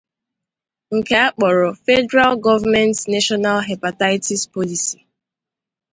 nke 0.97 1.13
a 1.25 1.27
kpọrọ 1.35 1.69
'Federal 1.73 2.33
Government 2.47 2.95
National 3.13 3.57
Hepatitis 3.67 4.41
Policy'. 4.53 5.03